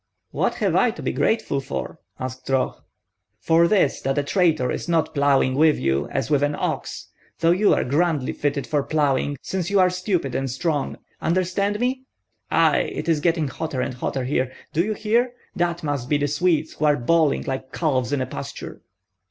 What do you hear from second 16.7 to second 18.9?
who are bawling like calves in a pasture."